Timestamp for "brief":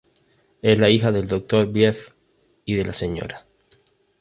1.67-2.15